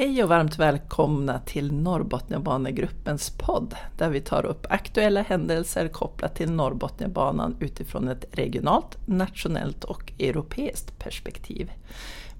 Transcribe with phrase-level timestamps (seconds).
[0.00, 6.50] Hej och varmt välkomna till Norrbotniabanegruppens podd där vi tar upp aktuella händelser kopplat till
[6.50, 11.70] Norrbotniabanan utifrån ett regionalt, nationellt och europeiskt perspektiv.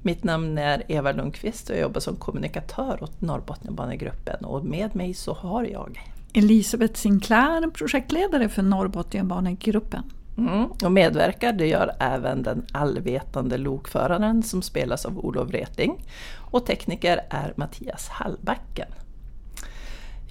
[0.03, 5.15] Mitt namn är Eva Lundqvist och jag jobbar som kommunikatör åt Norrbotniabanegruppen och med mig
[5.15, 6.01] så har jag
[6.33, 10.05] Elisabeth Sinclair, projektledare för Norrbotniabanegruppen.
[10.39, 16.05] Mm, och medverkar det gör även den allvetande lokföraren som spelas av Olof Wreting
[16.51, 18.89] och tekniker är Mattias Hallbacken.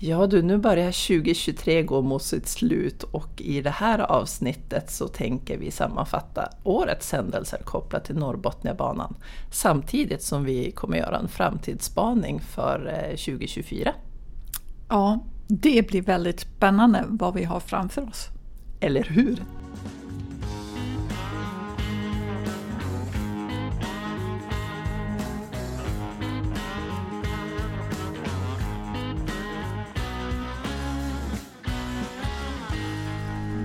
[0.01, 5.07] Ja du, nu börjar 2023 gå mot sitt slut och i det här avsnittet så
[5.07, 9.15] tänker vi sammanfatta årets händelser kopplat till Norrbotniabanan
[9.51, 13.89] samtidigt som vi kommer göra en framtidsspaning för 2024.
[13.89, 13.95] Eh,
[14.89, 18.27] ja, det blir väldigt spännande vad vi har framför oss.
[18.79, 19.43] Eller hur?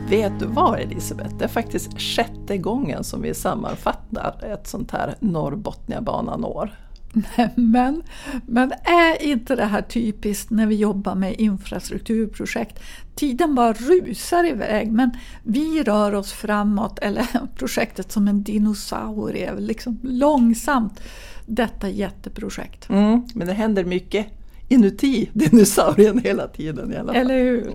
[0.09, 1.37] Vet du vad Elisabeth?
[1.37, 6.71] Det är faktiskt sjätte gången som vi sammanfattar ett sånt här Norrbotniabanan-år.
[7.55, 8.03] Men,
[8.47, 12.81] men är inte det här typiskt när vi jobbar med infrastrukturprojekt?
[13.15, 15.11] Tiden bara rusar iväg men
[15.43, 21.01] vi rör oss framåt, eller projektet som en dinosaurie, liksom långsamt.
[21.47, 22.89] Detta jätteprojekt.
[22.89, 24.27] Mm, men det händer mycket
[24.69, 27.23] inuti dinosaurien hela tiden i alla fall.
[27.23, 27.73] Eller hur?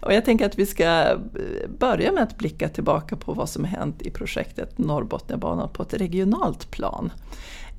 [0.00, 1.16] Och jag tänker att vi ska eh,
[1.78, 6.70] börja med att blicka tillbaka på vad som hänt i projektet Norrbotniabanan på ett regionalt
[6.70, 7.12] plan.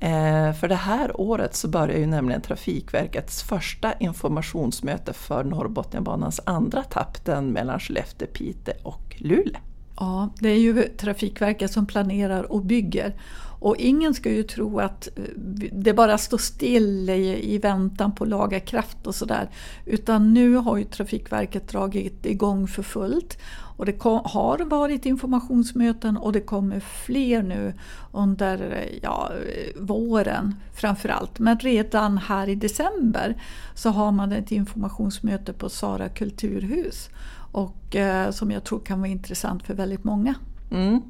[0.00, 6.82] Eh, för det här året så börjar ju nämligen Trafikverkets första informationsmöte för Norrbotniabanans andra
[6.82, 9.60] tapp, den mellan Skellefteå, Piteå och Luleå.
[9.96, 13.14] Ja, det är ju Trafikverket som planerar och bygger.
[13.60, 15.24] Och ingen ska ju tro att eh,
[15.72, 19.50] det bara står still i, i väntan på lagarkraft och sådär.
[19.86, 23.38] Utan nu har ju Trafikverket dragit igång för fullt.
[23.76, 27.74] Och det kom, har varit informationsmöten och det kommer fler nu
[28.12, 29.30] under eh, ja,
[29.76, 31.38] våren framförallt.
[31.38, 33.42] Men redan här i december
[33.74, 37.08] så har man ett informationsmöte på Sara kulturhus.
[37.52, 40.34] Och eh, som jag tror kan vara intressant för väldigt många.
[40.70, 41.02] Mm.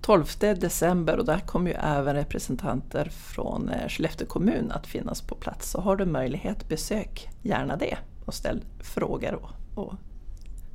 [0.00, 5.34] 12 december och där kommer ju även representanter från eh, Skellefteå kommun att finnas på
[5.34, 5.70] plats.
[5.70, 9.94] Så har du möjlighet, besök gärna det och ställ frågor och, och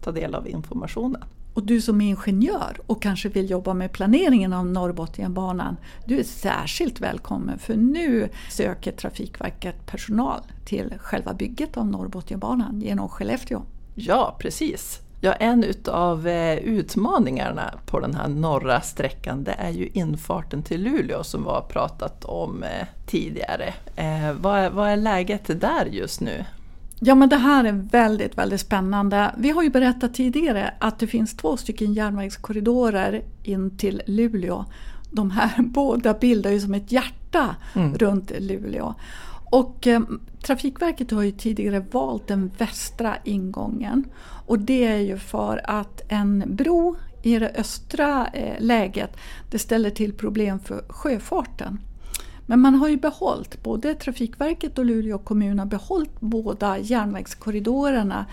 [0.02, 1.24] ta del av informationen.
[1.54, 6.24] Och du som är ingenjör och kanske vill jobba med planeringen av Norrbotniabanan, du är
[6.24, 13.62] särskilt välkommen för nu söker Trafikverket personal till själva bygget av Norrbotniabanan genom Skellefteå.
[13.96, 15.02] Ja, precis.
[15.22, 20.84] Ja, en utav eh, utmaningarna på den här norra sträckan det är ju infarten till
[20.84, 23.74] Luleå som vi har pratat om eh, tidigare.
[23.96, 26.46] Eh, vad, är, vad är läget där just nu?
[27.00, 29.36] Ja men det här är väldigt, väldigt spännande.
[29.38, 34.66] Vi har ju berättat tidigare att det finns två stycken järnvägskorridorer in till Luleå.
[35.12, 37.96] De här båda bildar ju som ett hjärta mm.
[37.98, 38.96] runt Luleå.
[39.50, 40.02] Och eh,
[40.44, 44.06] Trafikverket har ju tidigare valt den västra ingången.
[44.46, 49.18] Och det är ju för att en bro i det östra eh, läget
[49.52, 51.80] det ställer till problem för sjöfarten.
[52.46, 58.26] Men man har ju behållit, både Trafikverket och Luleå kommun har behållit båda järnvägskorridorerna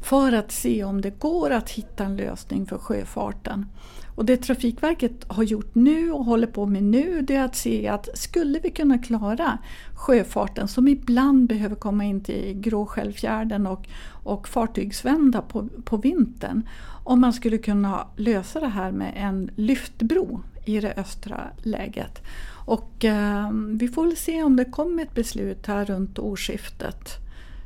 [0.00, 3.66] för att se om det går att hitta en lösning för sjöfarten.
[4.14, 7.88] Och det Trafikverket har gjort nu och håller på med nu det är att se
[7.88, 9.58] att skulle vi kunna klara
[9.94, 16.68] sjöfarten som ibland behöver komma in till Gråskällfjärden och, och fartygsvända på, på vintern.
[17.04, 22.22] Om man skulle kunna lösa det här med en lyftbro i det östra läget.
[22.66, 27.08] Och eh, vi får väl se om det kommer ett beslut här runt årsskiftet.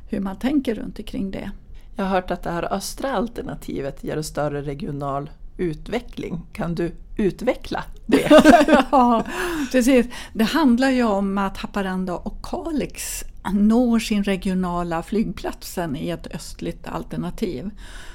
[0.09, 1.51] Hur man tänker runt omkring det.
[1.95, 6.41] Jag har hört att det här östra alternativet ger en större regional utveckling.
[6.53, 8.27] Kan du utveckla det?
[8.91, 9.23] ja,
[9.71, 10.07] precis.
[10.33, 16.87] Det handlar ju om att Haparanda och Kalix når sin regionala flygplatsen i ett östligt
[16.87, 17.69] alternativ.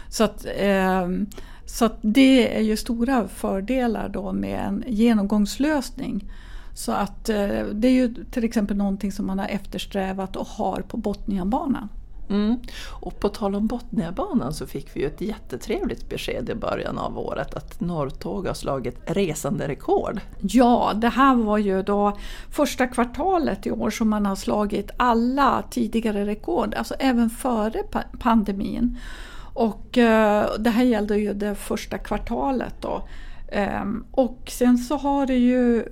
[0.08, 1.08] Så att, eh,
[1.66, 6.30] så att det är ju stora fördelar då med en genomgångslösning.
[6.74, 10.80] Så att eh, det är ju till exempel någonting som man har eftersträvat och har
[10.80, 11.88] på Botniabanan.
[12.30, 12.58] Mm.
[12.90, 17.18] Och på tal om Botniabanan så fick vi ju ett jättetrevligt besked i början av
[17.18, 20.20] året att Norrtåg har slagit resanderekord.
[20.40, 22.18] Ja, det här var ju då
[22.50, 27.82] första kvartalet i år som man har slagit alla tidigare rekord, alltså även före
[28.18, 28.98] pandemin.
[29.54, 33.08] Och eh, det här gällde ju det första kvartalet då.
[33.48, 35.84] Eh, och sen så har det ju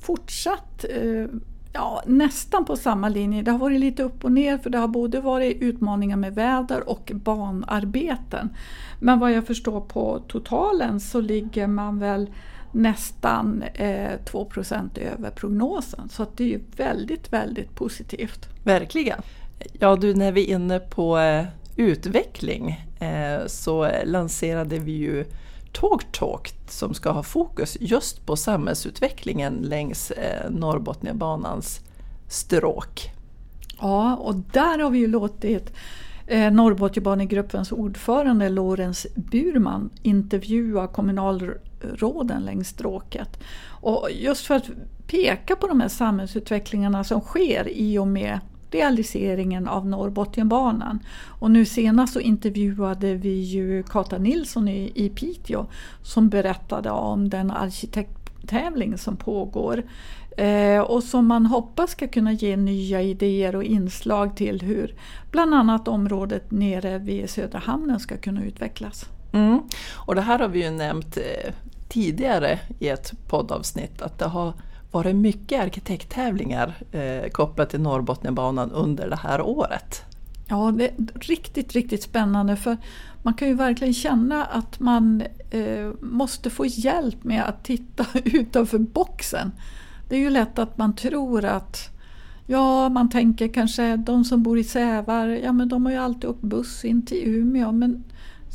[0.00, 1.26] fortsatt eh,
[1.74, 3.42] ja, nästan på samma linje.
[3.42, 6.88] Det har varit lite upp och ner för det har både varit utmaningar med väder
[6.88, 8.56] och banarbeten.
[9.00, 12.30] Men vad jag förstår på totalen så ligger man väl
[12.72, 14.50] nästan eh, 2
[14.94, 16.08] över prognosen.
[16.08, 18.48] Så att det är ju väldigt, väldigt positivt.
[18.64, 19.20] Verkligen.
[19.72, 21.44] Ja du, när vi är inne på eh,
[21.76, 25.24] utveckling eh, så lanserade vi ju
[25.74, 31.80] Talk som ska ha fokus just på samhällsutvecklingen längs eh, Norrbotniabanans
[32.28, 33.10] stråk.
[33.80, 35.72] Ja, och där har vi ju låtit
[36.26, 43.38] eh, Norrbotniabanegruppens ordförande Lorenz Burman intervjua kommunalråden längs stråket.
[43.66, 44.70] Och just för att
[45.06, 50.98] peka på de här samhällsutvecklingarna som sker i och med realiseringen av Norrbotniabanan.
[51.40, 55.66] Och nu senast så intervjuade vi ju Kata Nilsson i, i Piteå
[56.02, 59.82] som berättade om den arkitekttävling som pågår
[60.36, 64.94] eh, och som man hoppas ska kunna ge nya idéer och inslag till hur
[65.30, 69.06] bland annat området nere vid Södra hamnen ska kunna utvecklas.
[69.32, 69.60] Mm.
[69.94, 71.52] Och det här har vi ju nämnt eh,
[71.88, 74.52] tidigare i ett poddavsnitt att det har
[74.94, 80.02] varit mycket arkitekttävlingar eh, kopplat till Norrbotniabanan under det här året.
[80.48, 82.76] Ja, det är riktigt, riktigt spännande för
[83.22, 88.78] man kan ju verkligen känna att man eh, måste få hjälp med att titta utanför
[88.78, 89.52] boxen.
[90.08, 91.90] Det är ju lätt att man tror att
[92.46, 96.30] Ja, man tänker kanske de som bor i Sävar, ja men de har ju alltid
[96.30, 97.72] åkt buss in till Umeå.
[97.72, 98.04] Men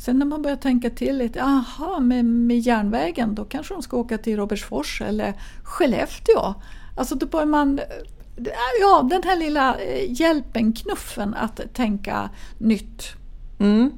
[0.00, 3.96] Sen när man börjar tänka till lite, aha, med, med järnvägen då kanske de ska
[3.96, 6.54] åka till Robertsfors eller Skellefteå.
[6.96, 7.84] Alltså då börjar man, eh,
[8.80, 13.02] ja den här lilla eh, hjälpen, knuffen att tänka nytt.
[13.58, 13.92] Mm.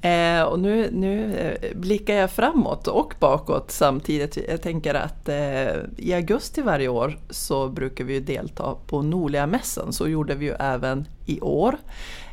[0.00, 4.38] Eh, och nu, nu eh, blickar jag framåt och bakåt samtidigt.
[4.48, 9.92] Jag tänker att eh, i augusti varje år så brukar vi delta på Norliga mässan.
[9.92, 11.76] så gjorde vi ju även i år.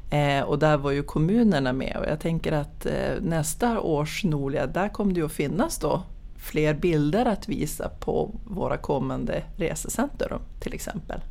[0.10, 4.68] Eh, och där var ju kommunerna med och jag tänker att eh, nästa års Nolia,
[4.68, 6.04] där kommer det ju att finnas då
[6.38, 11.22] fler bilder att visa på våra kommande resecenter till exempel.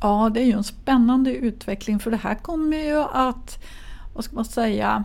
[0.00, 3.64] Ja, det är ju en spännande utveckling för det här kommer ju att,
[4.14, 5.04] vad ska man säga,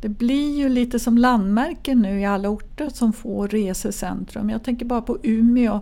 [0.00, 4.50] det blir ju lite som landmärken nu i alla orter som får resecentrum.
[4.50, 5.80] Jag tänker bara på Umeå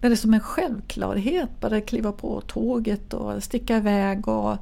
[0.00, 4.56] där det är som en självklarhet bara att kliva på tåget och sticka iväg och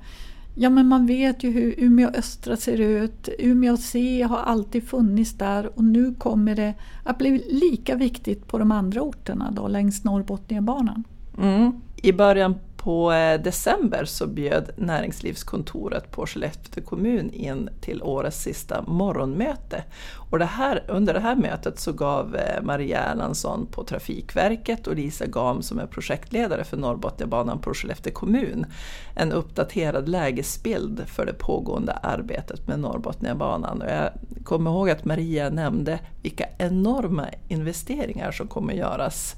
[0.60, 3.28] Ja men man vet ju hur Umeå östra ser ut.
[3.38, 6.75] Umeå C har alltid funnits där och nu kommer det
[7.05, 11.05] att bli lika viktigt på de andra orterna då längs Norrbotniabanan.
[11.38, 11.72] Mm.
[12.02, 12.55] I början
[12.88, 19.85] på eh, december så bjöd näringslivskontoret på Skellefteå kommun in till årets sista morgonmöte.
[20.31, 24.96] Och det här, under det här mötet så gav eh, Maria Erlandsson på Trafikverket och
[24.96, 28.67] Lisa Gam som är projektledare för Norrbotniabanan på Skellefteå kommun
[29.14, 33.82] en uppdaterad lägesbild för det pågående arbetet med Norrbotniabanan.
[33.82, 34.11] Och jag
[34.44, 39.35] kommer ihåg att Maria nämnde vilka enorma investeringar som kommer göras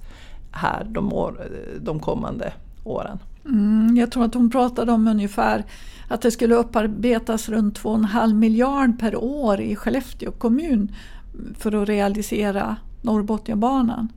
[0.53, 2.53] här de, år, eh, de kommande
[2.85, 3.19] åren.
[3.45, 5.65] Mm, jag tror att hon pratade om ungefär
[6.09, 10.95] att det skulle upparbetas runt 2,5 miljard per år i Skellefteå kommun
[11.59, 14.09] för att realisera Norrbotniabanan.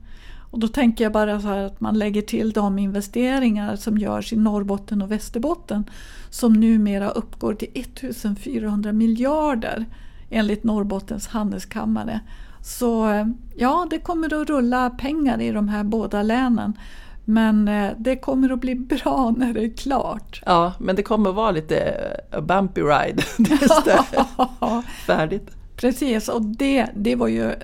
[0.50, 4.32] Och då tänker jag bara så här att man lägger till de investeringar som görs
[4.32, 5.84] i Norrbotten och Västerbotten
[6.30, 9.84] som numera uppgår till 1400 miljarder
[10.30, 12.20] enligt Norrbottens handelskammare.
[12.62, 13.26] Så eh,
[13.56, 16.78] ja, det kommer att rulla pengar i de här båda länen.
[17.24, 20.42] Men eh, det kommer att bli bra när det är klart.
[20.46, 21.96] Ja, men det kommer att vara lite
[22.30, 25.50] a eh, bumpy ride tills det är färdigt.
[25.76, 27.54] Precis, och det, det, var ju,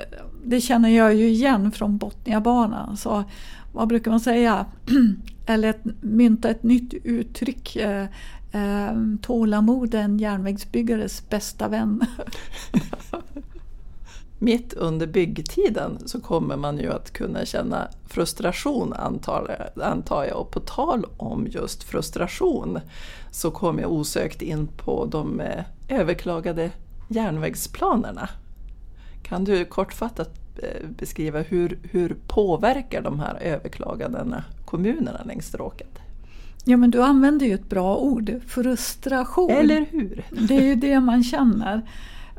[0.45, 2.97] det känner jag ju igen från Botniabanan.
[2.97, 3.25] Så
[3.73, 4.67] vad brukar man säga?
[5.47, 7.77] Eller ett, mynta ett nytt uttryck.
[7.77, 8.07] Eh,
[8.53, 12.01] eh, tålamod är en järnvägsbyggares bästa vän.
[14.43, 19.71] Mitt under byggtiden så kommer man ju att kunna känna frustration antar,
[20.27, 20.41] jag.
[20.41, 22.81] Och på tal om just frustration
[23.31, 26.71] så kom jag osökt in på de eh, överklagade
[27.09, 28.29] järnvägsplanerna.
[29.23, 35.99] Kan du kortfattat eh, beskriva hur, hur påverkar de här överklagandena kommunerna längs stråket?
[36.65, 39.51] Ja men du använder ju ett bra ord, frustration.
[39.51, 40.25] Eller hur?
[40.49, 41.83] Det är ju det man känner.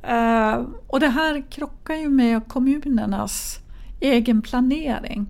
[0.09, 3.59] Uh, och det här krockar ju med kommunernas
[3.99, 5.27] egen planering.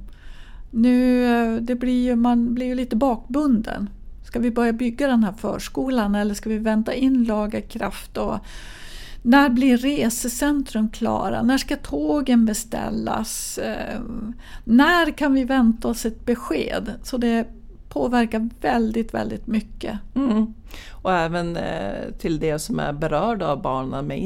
[0.72, 3.90] Nu, eh, det blir ju, man blir ju lite bakbunden.
[4.24, 8.18] Ska vi börja bygga den här förskolan eller ska vi vänta in lagerkraft?
[8.18, 8.40] Och
[9.22, 11.44] när blir resecentrum klara?
[11.44, 13.60] När ska tågen beställas?
[13.64, 14.02] Uh,
[14.64, 16.94] när kan vi vänta oss ett besked?
[17.04, 17.48] Så det
[17.92, 20.00] påverkar väldigt, väldigt mycket.
[20.16, 20.54] Mm.
[20.92, 24.20] Och även eh, till det som är berörda av barnen med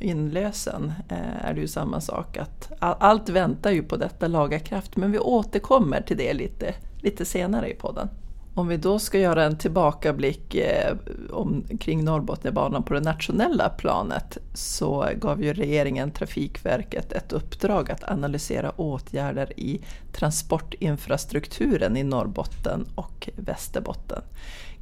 [0.00, 2.36] inlösen eh, är det ju samma sak.
[2.36, 7.24] att all, Allt väntar ju på detta lagarkraft men vi återkommer till det lite, lite
[7.24, 8.08] senare i podden.
[8.56, 10.96] Om vi då ska göra en tillbakablick eh,
[11.30, 18.10] om, kring Norrbotniabanan på det nationella planet så gav ju regeringen Trafikverket ett uppdrag att
[18.10, 19.80] analysera åtgärder i
[20.12, 24.22] transportinfrastrukturen i Norrbotten och Västerbotten.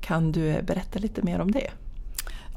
[0.00, 1.70] Kan du eh, berätta lite mer om det?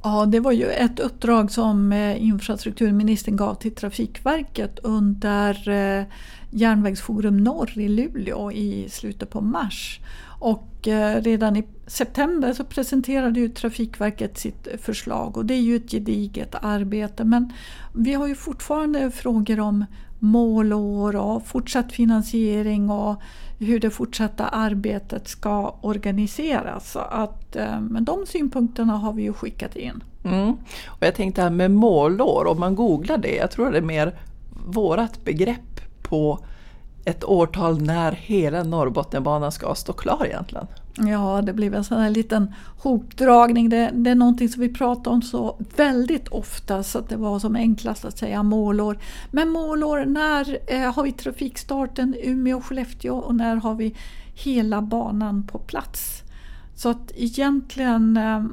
[0.03, 6.05] Ja, det var ju ett uppdrag som eh, infrastrukturministern gav till Trafikverket under eh,
[6.49, 9.99] Järnvägsforum Norr i Luleå i slutet på mars.
[10.39, 15.75] Och eh, redan i september så presenterade ju Trafikverket sitt förslag och det är ju
[15.75, 17.53] ett gediget arbete men
[17.93, 19.85] vi har ju fortfarande frågor om
[20.19, 23.21] målår och fortsatt finansiering och
[23.59, 26.91] hur det fortsatta arbetet ska organiseras.
[26.91, 30.03] Så att, eh, men de synpunkterna har vi ju skickat in.
[30.23, 30.49] Mm.
[30.87, 34.19] Och jag tänkte här med målår, om man googlar det, jag tror det är mer
[34.65, 36.39] vårat begrepp på
[37.07, 40.67] ett årtal när hela Norrbotniabanan ska stå klar egentligen?
[40.97, 43.69] Ja, det blir en sån här liten hopdragning.
[43.69, 47.39] Det, det, är någonting som vi pratar om så väldigt ofta så att det var
[47.39, 48.97] som enklast att säga målår.
[49.31, 53.95] Men målår, när eh, har vi trafikstarten Umeå-Skellefteå och när har vi
[54.33, 56.23] hela banan på plats?
[56.75, 58.43] Så att egentligen eh,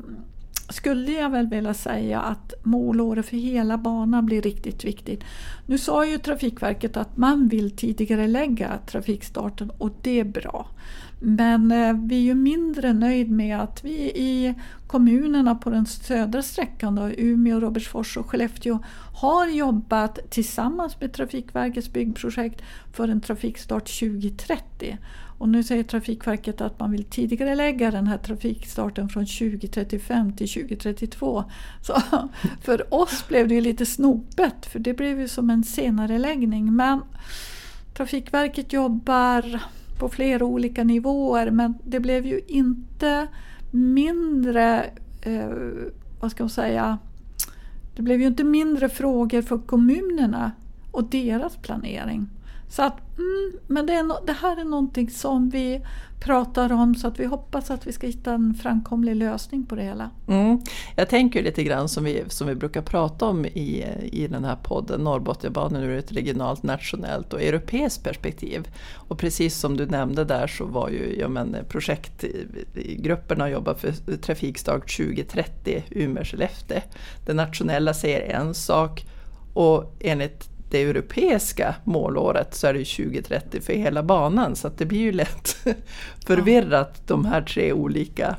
[0.69, 5.25] skulle jag väl vilja säga att målåret för hela banan blir riktigt viktigt.
[5.67, 10.69] Nu sa ju Trafikverket att man vill tidigare lägga trafikstarten och det är bra.
[11.21, 14.55] Men eh, vi är ju mindre nöjd med att vi i
[14.87, 18.79] kommunerna på den södra sträckan, då, Umeå, Robertsfors och Skellefteå,
[19.15, 24.99] har jobbat tillsammans med Trafikverkets byggprojekt för en trafikstart 2030.
[25.39, 30.49] Och nu säger Trafikverket att man vill tidigare lägga den här trafikstarten från 2035 till
[30.49, 31.45] 2032.
[31.83, 32.03] Så
[32.63, 36.77] för oss blev det ju lite snopet för det blev ju som en senare läggning.
[36.77, 37.01] Men
[37.95, 39.61] Trafikverket jobbar
[39.99, 43.27] på flera olika nivåer men det blev ju inte
[43.71, 44.85] mindre,
[45.23, 45.49] eh,
[46.21, 46.99] vad ska man säga,
[47.97, 50.53] det blev ju inte mindre frågor för kommunerna
[50.91, 52.29] och deras planering.
[52.75, 55.83] Så att, mm, men det, är no det här är någonting som vi
[56.21, 59.83] pratar om så att vi hoppas att vi ska hitta en framkomlig lösning på det
[59.83, 60.11] hela.
[60.29, 60.61] Mm.
[60.97, 64.57] Jag tänker lite grann som vi, som vi brukar prata om i, i den här
[64.57, 68.69] podden, Norrbotniabanan ur ett regionalt, nationellt och europeiskt perspektiv.
[68.95, 74.97] Och precis som du nämnde där så var ju ja, men, projektgrupperna jobbar för trafikstart
[74.97, 76.81] 2030 Umeå-Skellefteå.
[77.27, 79.07] Det nationella säger en sak
[79.55, 85.01] och enligt det europeiska målåret så är det 2030 för hela banan så det blir
[85.01, 85.57] ju lätt
[86.27, 88.37] förvirrat de här tre olika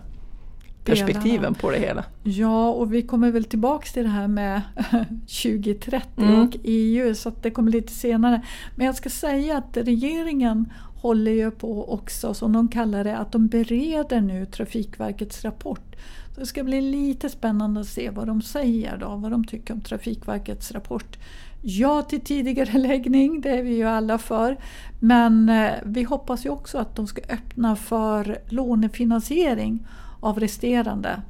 [0.83, 2.03] perspektiven på det hela.
[2.23, 4.61] Ja, och vi kommer väl tillbaks till det här med
[5.43, 6.39] 2030 mm.
[6.41, 8.41] och EU så det kommer lite senare.
[8.75, 13.31] Men jag ska säga att regeringen håller ju på också, som de kallar det, att
[13.31, 15.95] de bereder nu Trafikverkets rapport.
[16.35, 19.73] Så det ska bli lite spännande att se vad de säger då, vad de tycker
[19.73, 21.17] om Trafikverkets rapport
[21.61, 24.57] ja till tidigare läggning, det är vi ju alla för.
[24.99, 29.87] Men eh, vi hoppas ju också att de ska öppna för lånefinansiering
[30.21, 31.21] av resterande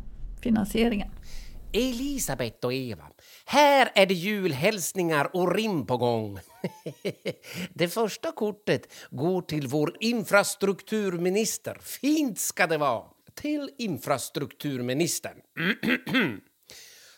[0.41, 1.09] finansieringen.
[1.73, 3.03] Elisabeth och Eva,
[3.45, 6.39] här är det julhälsningar och rim på gång.
[7.73, 11.77] Det första kortet går till vår infrastrukturminister.
[11.81, 13.14] Fint ska det vara!
[13.35, 15.37] Till infrastrukturministern.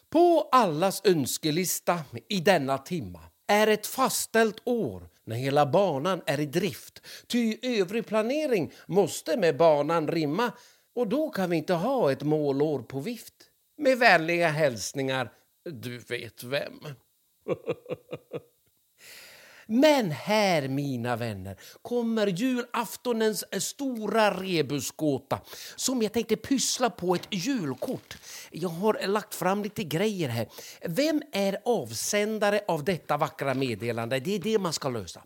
[0.10, 6.46] På allas önskelista i denna timma är ett fastställt år när hela banan är i
[6.46, 7.02] drift.
[7.28, 10.52] Ty övrig planering måste med banan rimma
[10.96, 13.34] och då kan vi inte ha ett målår på vift.
[13.78, 15.32] Med vänliga hälsningar,
[15.70, 16.80] du vet vem.
[19.70, 25.40] Men här, mina vänner, kommer julaftonens eh, stora rebusgåta
[25.76, 28.18] som jag tänkte pyssla på ett julkort.
[28.52, 30.48] Jag har lagt fram lite grejer här.
[30.86, 34.20] Vem är avsändare av detta vackra meddelande?
[34.20, 35.24] Det är det man ska lösa.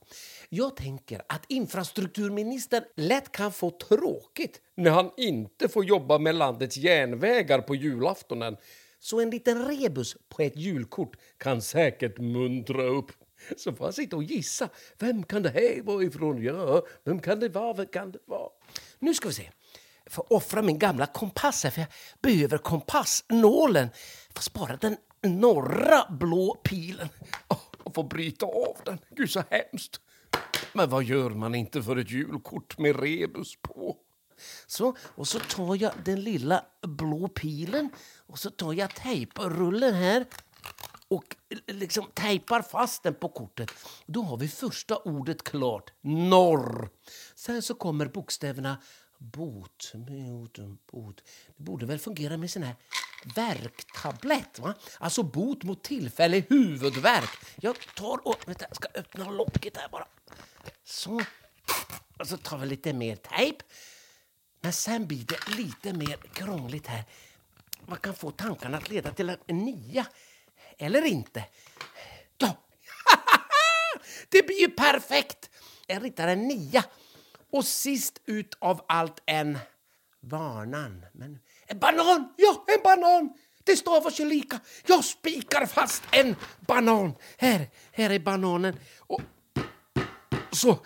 [0.49, 6.77] Jag tänker att infrastrukturministern lätt kan få tråkigt när han inte får jobba med landets
[6.77, 8.57] järnvägar på julaftonen.
[8.99, 13.11] Så en liten rebus på ett julkort kan säkert muntra upp
[13.57, 14.69] så får han sitta och gissa.
[14.97, 16.43] Vem kan det här vara ifrån?
[16.43, 17.73] Ja, vem kan det vara?
[17.73, 18.49] Vem kan det vara?
[18.99, 19.49] Nu ska vi se.
[20.03, 21.89] Jag får offra min gamla kompass här, för jag
[22.21, 23.89] behöver kompassnålen.
[24.27, 27.09] Jag får spara den norra blå pilen
[27.83, 28.99] och få bryta av den.
[29.15, 30.01] Gud, så hemskt.
[30.73, 33.97] Men vad gör man inte för ett julkort med rebus på?
[34.67, 37.89] Så, och så tar jag den lilla blå pilen
[38.27, 40.25] och så tar jag tejprullen här
[41.11, 41.35] och
[41.67, 43.71] liksom tejpar fast den på kortet.
[44.05, 45.93] Då har vi första ordet klart.
[46.01, 46.89] Norr.
[47.35, 48.77] Sen så kommer bokstäverna
[49.17, 50.57] bot, bot,
[50.91, 51.23] bot.
[51.57, 52.75] Det borde väl fungera med sån här
[53.35, 54.73] värktablett, va?
[54.99, 57.29] Alltså bot mot tillfällig huvudvärk.
[57.55, 60.07] Jag tar och vänta, jag ska öppna locket här bara.
[60.83, 61.21] Så.
[62.19, 63.63] Och så tar vi lite mer tejp.
[64.61, 67.03] Men sen blir det lite mer krångligt här.
[67.85, 70.05] Man kan få tankarna att leda till en nia?
[70.81, 71.43] eller inte.
[72.37, 72.57] Ja.
[74.29, 75.49] det blir ju perfekt!
[75.87, 76.83] En ritar en nia.
[77.51, 79.59] Och sist ut av allt en
[80.19, 81.05] banan.
[81.13, 82.33] Men, en banan!
[82.37, 83.33] Ja, en banan!
[83.63, 84.59] Det stavas ju lika.
[84.85, 87.15] Jag spikar fast en banan.
[87.37, 88.79] Här, här är bananen.
[88.99, 89.21] Och
[90.51, 90.85] så.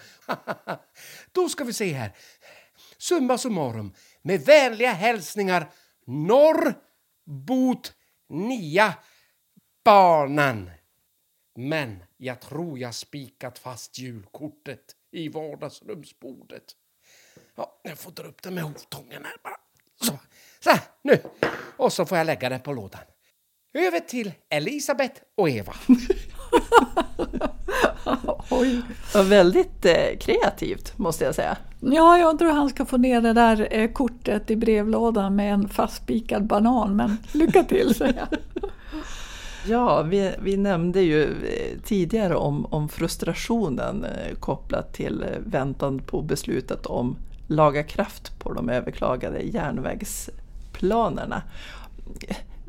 [1.32, 2.16] Då ska vi se här.
[2.98, 3.94] Summa summarum.
[4.22, 5.72] Med vänliga hälsningar
[6.06, 7.94] Norrbot
[8.30, 8.94] 9
[9.86, 10.72] barnen.
[11.56, 16.64] Men jag tror jag spikat fast julkortet i vardagsrumsbordet.
[17.56, 19.58] Ja, jag får dra upp det med hovtången här bara.
[20.02, 20.20] Så,
[20.60, 21.22] så nu.
[21.78, 23.02] Och så får jag lägga det på lådan.
[23.74, 25.74] Över till Elisabeth och Eva.
[28.50, 28.82] Oj.
[29.16, 31.58] Väldigt eh, kreativt måste jag säga.
[31.80, 35.70] Ja, jag tror han ska få ner det där eh, kortet i brevlådan med en
[35.70, 38.40] fastspikad banan, men lycka till säger jag.
[39.68, 46.00] Ja, vi, vi nämnde ju eh, tidigare om, om frustrationen eh, kopplat till eh, väntan
[46.00, 47.16] på beslutet om
[47.48, 51.42] laga kraft på de överklagade järnvägsplanerna.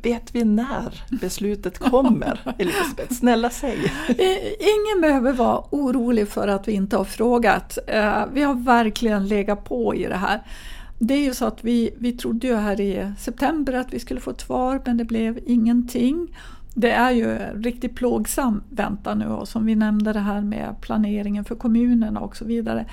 [0.01, 3.13] Vet vi när beslutet kommer, Elisabeth?
[3.13, 3.91] Snälla säg!
[4.59, 7.77] Ingen behöver vara orolig för att vi inte har frågat.
[8.31, 10.41] Vi har verkligen legat på i det här.
[10.99, 14.19] Det är ju så att vi, vi trodde ju här i september att vi skulle
[14.19, 16.37] få ett svar men det blev ingenting
[16.79, 21.45] det är ju riktigt plågsam väntan nu och som vi nämnde det här med planeringen
[21.45, 22.85] för kommunerna och så vidare.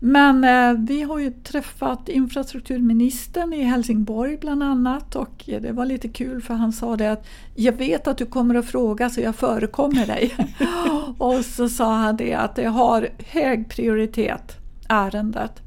[0.00, 6.08] Men eh, vi har ju träffat infrastrukturministern i Helsingborg bland annat och det var lite
[6.08, 9.36] kul för han sa det att jag vet att du kommer att fråga så jag
[9.36, 10.34] förekommer dig.
[11.18, 14.56] och så sa han det att det har hög prioritet,
[14.88, 15.62] ärendet.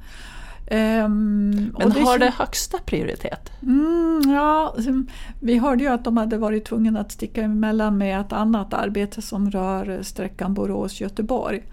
[0.72, 3.52] Um, Men det har det högsta prioritet?
[3.62, 4.76] Mm, ja,
[5.40, 9.22] vi hörde ju att de hade varit tvungna att sticka emellan med ett annat arbete
[9.22, 11.64] som rör sträckan Borås-Göteborg.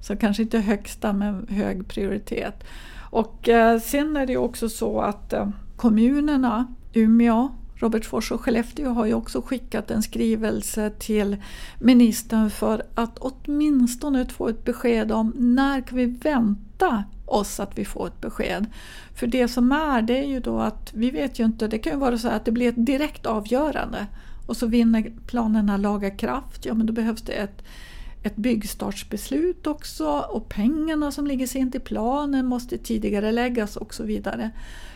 [0.00, 2.64] Så kanske inte högsta men hög prioritet.
[3.10, 9.06] Och eh, sen är det också så att eh, kommunerna, Umeå, Robertsfors och Skellefteå har
[9.06, 11.36] ju också skickat en skrivelse till
[11.78, 17.84] ministern för att åtminstone få ett besked om när kan vi vänta oss att vi
[17.84, 18.66] får ett besked.
[19.14, 21.92] För det som är, det är ju då att vi vet ju inte, det kan
[21.92, 24.06] ju vara så att det blir ett direkt avgörande
[24.46, 27.64] och så vinner planerna laga kraft, ja men då behövs det ett,
[28.22, 34.02] ett byggstartsbeslut också och pengarna som ligger sent i planen måste tidigare läggas och så
[34.02, 34.50] vidare.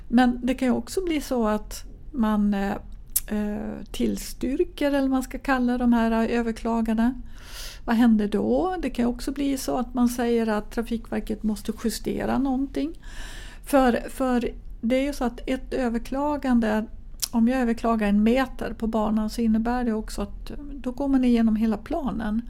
[0.09, 2.75] Men det kan ju också bli så att man eh,
[3.27, 7.15] Eh, tillstyrker, eller vad man ska kalla de här överklagandena.
[7.85, 8.77] Vad händer då?
[8.83, 12.99] Det kan också bli så att man säger att Trafikverket måste justera någonting.
[13.65, 16.87] För, för det är ju så att ett överklagande,
[17.31, 21.09] om jag överklagar en meter på banan så innebär det också att eh, då går
[21.09, 22.43] man igenom hela planen.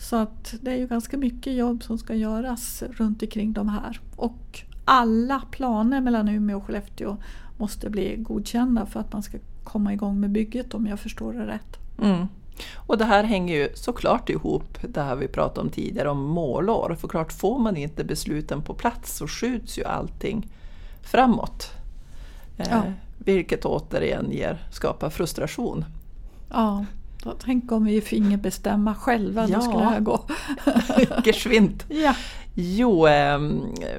[0.00, 4.00] Så att det är ju ganska mycket jobb som ska göras runt omkring de här.
[4.16, 7.16] Och alla planer mellan Umeå och Skellefteå
[7.56, 11.46] måste bli godkända för att man ska komma igång med bygget om jag förstår det
[11.46, 11.78] rätt.
[12.02, 12.26] Mm.
[12.74, 16.96] Och det här hänger ju såklart ihop, det här vi pratade om tidigare, om målår.
[17.00, 20.52] För klart, får man inte besluten på plats så skjuts ju allting
[21.02, 21.70] framåt.
[22.56, 22.82] Eh, ja.
[23.18, 25.84] vilket återigen ger, skapar frustration.
[26.50, 26.84] Ja,
[27.44, 29.56] tänk om vi finge bestämma själva, ja.
[29.56, 30.24] då skulle det här gå.
[31.24, 31.84] Geschwint.
[31.88, 32.14] Ja.
[32.54, 33.38] Jo, eh,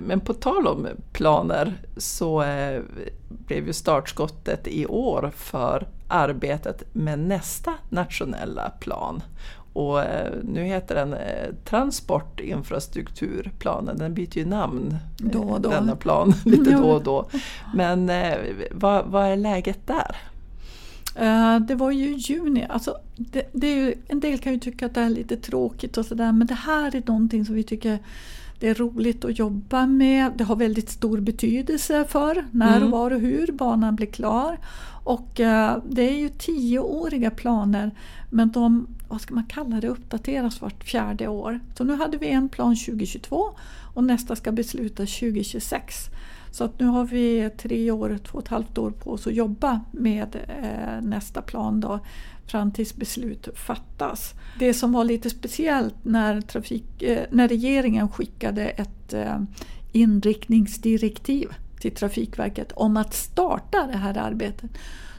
[0.01, 2.81] men på tal om planer så eh,
[3.27, 9.23] blev ju startskottet i år för arbetet med nästa nationella plan.
[9.73, 15.69] Och eh, nu heter den eh, Transportinfrastrukturplanen, den byter ju namn, då och då.
[15.69, 17.29] denna plan, lite då och då.
[17.73, 18.11] Men
[18.71, 20.15] vad, vad är läget där?
[21.59, 22.65] Det var ju juni.
[22.69, 25.97] Alltså, det, det är ju, en del kan ju tycka att det är lite tråkigt
[25.97, 27.99] och sådär men det här är någonting som vi tycker
[28.59, 30.31] det är roligt att jobba med.
[30.35, 32.91] Det har väldigt stor betydelse för när, mm.
[32.91, 34.59] var och hur banan blir klar.
[35.03, 37.91] Och eh, det är ju tioåriga planer
[38.29, 41.59] men de, vad ska man kalla det, uppdateras vart fjärde år.
[41.77, 43.49] Så nu hade vi en plan 2022
[43.93, 45.95] och nästa ska beslutas 2026.
[46.51, 49.33] Så att nu har vi tre år, två och ett halvt år på oss att
[49.33, 51.99] jobba med eh, nästa plan då,
[52.47, 54.33] fram tills beslut fattas.
[54.59, 59.39] Det som var lite speciellt när, trafik, eh, när regeringen skickade ett eh,
[59.91, 61.47] inriktningsdirektiv
[61.79, 64.71] till Trafikverket om att starta det här arbetet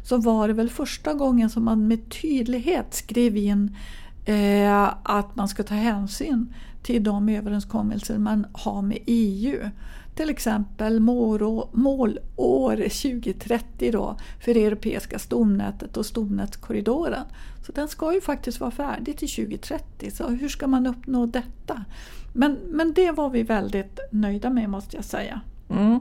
[0.03, 3.77] så var det väl första gången som man med tydlighet skrev in
[4.25, 6.55] eh, att man ska ta hänsyn
[6.87, 9.71] till de överenskommelser man har med EU.
[10.15, 17.25] Till exempel målår 2030 då för det europeiska stomnätet och stomnätskorridoren.
[17.67, 21.85] Så den ska ju faktiskt vara färdig till 2030, så hur ska man uppnå detta?
[22.33, 25.41] Men, men det var vi väldigt nöjda med måste jag säga.
[25.71, 26.01] Mm.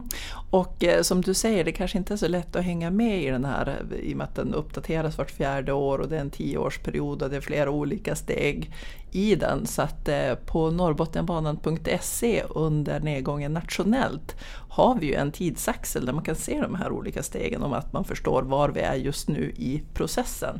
[0.50, 3.30] Och eh, som du säger, det kanske inte är så lätt att hänga med i
[3.30, 6.30] den här i och med att den uppdateras vart fjärde år och det är en
[6.30, 8.74] tioårsperiod och det är flera olika steg
[9.12, 9.66] i den.
[9.66, 14.36] Så att eh, på norrbotniabanan.se under nedgången nationellt
[14.70, 17.94] har vi ju en tidsaxel där man kan se de här olika stegen om att
[17.94, 20.60] man förstår var vi är just nu i processen.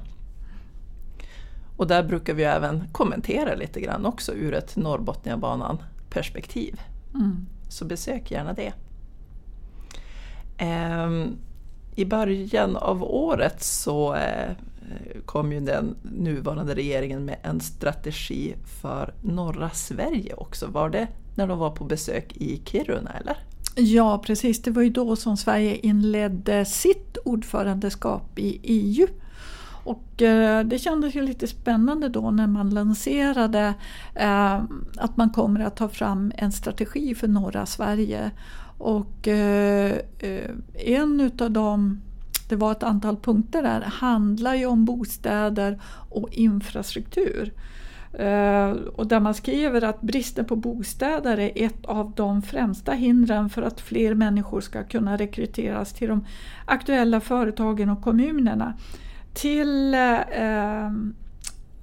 [1.78, 5.78] Och där brukar vi även kommentera lite grann också ur ett Norrbotniabanan
[6.10, 6.82] perspektiv.
[7.14, 7.46] Mm.
[7.70, 8.74] Så besök gärna det.
[10.58, 11.38] Ehm,
[11.96, 14.56] I början av året så eh,
[15.26, 20.68] kom ju den nuvarande regeringen med en strategi för norra Sverige också.
[20.68, 23.38] Var det när de var på besök i Kiruna eller?
[23.76, 29.08] Ja precis, det var ju då som Sverige inledde sitt ordförandeskap i EU.
[29.86, 33.74] Och eh, det kändes ju lite spännande då när man lanserade
[34.16, 34.64] eh,
[34.98, 38.32] att man kommer att ta fram en strategi för norra Sverige.
[38.78, 42.02] Och eh, eh, en utav dem,
[42.50, 47.54] det var ett antal punkter där, handlar ju om bostäder och infrastruktur.
[48.14, 53.50] Eh, och där man skriver att bristen på bostäder är ett av de främsta hindren
[53.50, 56.26] för att fler människor ska kunna rekryteras till de
[56.66, 58.74] aktuella företagen och kommunerna.
[59.34, 60.92] Till, eh,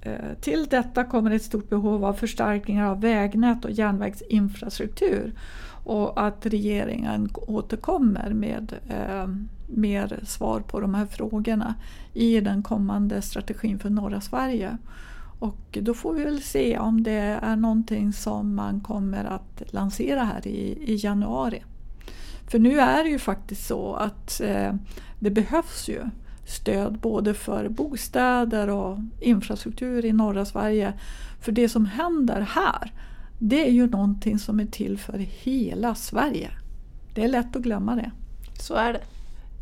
[0.03, 5.35] Eh, till detta kommer ett stort behov av förstärkningar av vägnät och järnvägsinfrastruktur
[5.85, 9.27] och att regeringen återkommer med eh,
[9.67, 11.75] mer svar på de här frågorna
[12.13, 14.79] i den kommande strategin för norra Sverige.
[15.39, 20.25] Och då får vi väl se om det är någonting som man kommer att lansera
[20.25, 21.63] här i, i januari.
[22.47, 24.75] För nu är det ju faktiskt så att eh,
[25.19, 26.01] det behövs ju
[26.47, 30.93] stöd både för bostäder och infrastruktur i norra Sverige.
[31.41, 32.93] För det som händer här,
[33.39, 36.51] det är ju någonting som är till för hela Sverige.
[37.15, 38.11] Det är lätt att glömma det.
[38.61, 39.01] Så är det.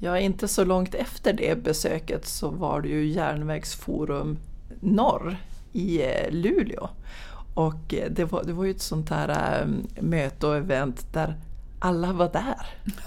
[0.02, 4.38] Ja, inte så långt efter det besöket så var det ju Järnvägsforum
[4.80, 5.36] Norr
[5.72, 6.88] i eh, Luleå.
[7.54, 11.34] Och eh, det var, det var ju ett sånt här um, möte och event där
[11.78, 12.66] alla var där.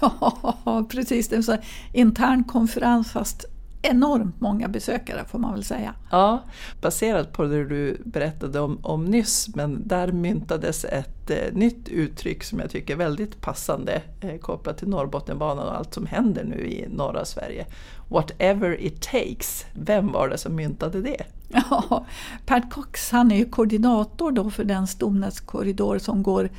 [0.64, 1.28] Ja, precis.
[1.28, 1.60] Det var en
[1.92, 3.44] intern konferens fast
[3.84, 5.94] enormt många besökare får man väl säga.
[6.10, 6.42] Ja,
[6.80, 12.44] baserat på det du berättade om, om nyss, men där myntades ett eh, nytt uttryck
[12.44, 16.66] som jag tycker är väldigt passande eh, kopplat till Norrbotniabanan och allt som händer nu
[16.66, 17.66] i norra Sverige.
[18.08, 21.22] Whatever it takes, vem var det som myntade det?
[21.70, 22.06] Ja,
[22.46, 26.50] Pat Cox han är koordinator då för den stomnätskorridor som går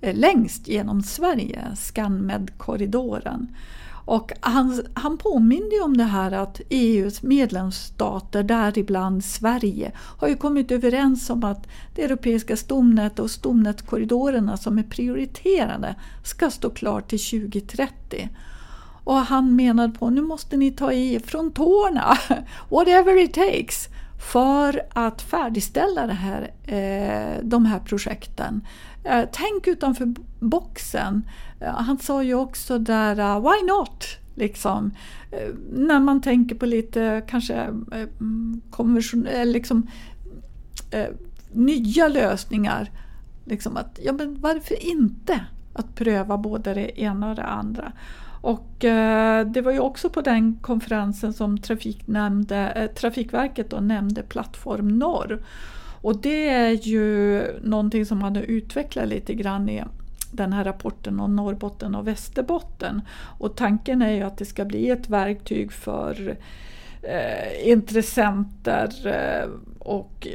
[0.00, 3.48] eh, längst genom Sverige, ScanMed-korridoren.
[4.04, 10.70] Och han, han påminde om det här att EUs medlemsstater, däribland Sverige, har ju kommit
[10.70, 17.20] överens om att det europeiska stomnätet och stomnätskorridorerna som är prioriterade ska stå klart till
[17.50, 18.28] 2030.
[19.04, 22.16] Och han menade på nu måste ni ta i från tårna,
[22.68, 23.88] whatever it takes,
[24.32, 28.60] för att färdigställa det här, eh, de här projekten.
[29.04, 31.22] Eh, tänk utanför boxen.
[31.60, 34.04] Eh, han sa ju också där, eh, why not?
[34.36, 34.90] Liksom,
[35.72, 37.68] när man tänker på lite kanske
[38.70, 39.86] konversion, liksom,
[41.52, 42.90] nya lösningar.
[43.44, 47.92] Liksom att, ja, men varför inte att pröva både det ena och det andra?
[48.44, 53.76] Och eh, det var ju också på den konferensen som Trafik nämnde, eh, Trafikverket då
[53.76, 55.42] nämnde Plattform Norr.
[56.04, 59.84] Och det är ju någonting som man har utvecklat lite grann i
[60.32, 63.00] den här rapporten om Norrbotten och Västerbotten.
[63.38, 66.36] Och tanken är ju att det ska bli ett verktyg för
[67.02, 70.28] eh, intressenter eh, och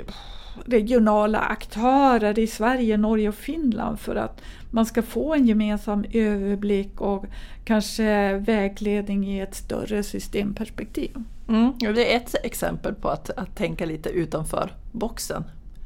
[0.65, 7.01] regionala aktörer i Sverige, Norge och Finland för att man ska få en gemensam överblick
[7.01, 7.25] och
[7.63, 11.11] kanske vägledning i ett större systemperspektiv.
[11.47, 15.43] Mm, det är ett exempel på att, att tänka lite utanför boxen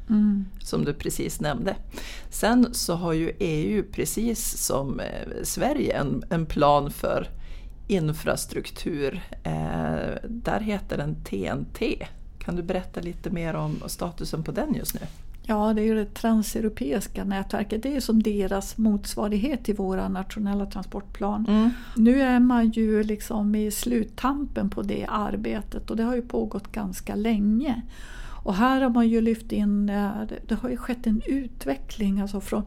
[0.10, 0.46] mm.
[0.60, 1.76] som du precis nämnde.
[2.30, 5.06] Sen så har ju EU precis som eh,
[5.44, 7.28] Sverige en, en plan för
[7.88, 9.22] infrastruktur.
[9.44, 12.08] Eh, där heter den TNT.
[12.40, 15.00] Kan du berätta lite mer om statusen på den just nu?
[15.46, 17.84] Ja, det är ju det transeuropeiska nätverket.
[17.84, 21.46] Det är som deras motsvarighet till våra nationella transportplan.
[21.48, 21.70] Mm.
[21.96, 26.72] Nu är man ju liksom i sluttampen på det arbetet och det har ju pågått
[26.72, 27.82] ganska länge.
[28.44, 30.12] Och här har man ju lyft in, eh,
[30.48, 32.64] det har ju skett en utveckling alltså från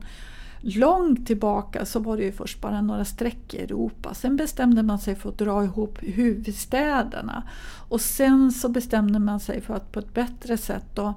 [0.61, 4.15] Långt tillbaka så var det ju först bara några streck i Europa.
[4.15, 7.43] Sen bestämde man sig för att dra ihop huvudstäderna.
[7.89, 11.15] Och sen så bestämde man sig för att på ett bättre sätt då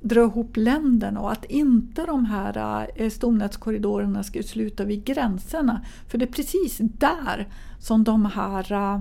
[0.00, 5.84] dra ihop länderna och att inte de här eh, stomnätskorridorerna ska sluta vid gränserna.
[6.08, 8.98] För det är precis där som de här eh,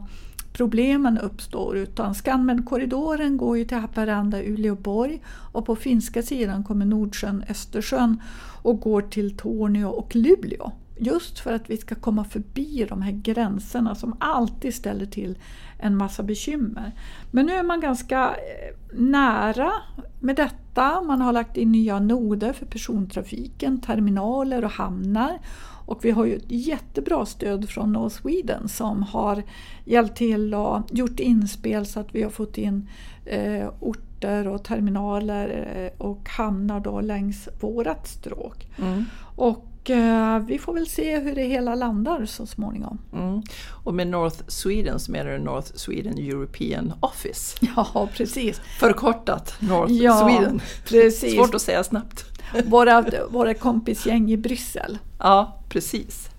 [0.54, 1.78] problemen uppstår.
[1.78, 8.22] Utan Scanmed-korridoren går ju till Haparanda, Uleåborg och på finska sidan kommer Nordsjön, Östersjön
[8.62, 10.72] och går till Torneå och Luleå.
[10.98, 15.38] Just för att vi ska komma förbi de här gränserna som alltid ställer till
[15.80, 16.92] en massa bekymmer.
[17.32, 19.72] Men nu är man ganska eh, nära
[20.20, 21.02] med detta.
[21.02, 25.40] Man har lagt in nya noder för persontrafiken, terminaler och hamnar.
[25.86, 29.44] Och vi har ju ett jättebra stöd från North Sweden som har
[29.86, 32.90] hjälpt till och gjort inspel så att vi har fått in
[33.26, 38.68] eh, orter och terminaler eh, och hamnar då längs vårat stråk.
[38.78, 39.06] Mm.
[39.36, 42.98] Och eh, vi får väl se hur det hela landar så småningom.
[43.14, 43.42] Mm.
[43.70, 47.58] Och med North Sweden så menar du North Sweden European Office?
[47.76, 48.62] Ja, precis.
[48.80, 50.62] Förkortat North ja, Sweden.
[50.86, 51.34] Precis.
[51.36, 52.26] Svårt att säga snabbt.
[52.66, 54.98] Våra, våra kompisgäng i Bryssel.
[55.26, 56.30] Ja, precis.